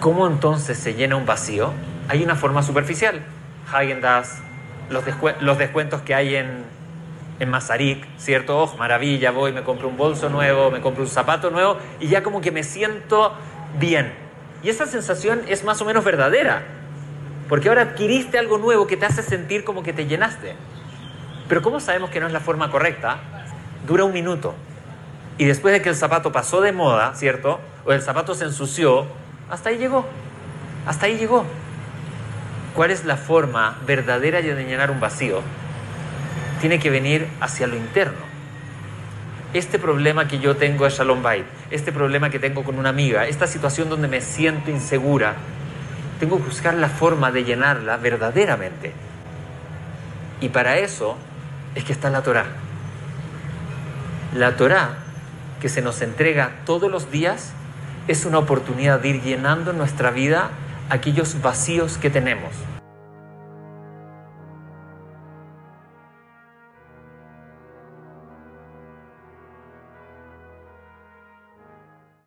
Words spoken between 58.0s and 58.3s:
es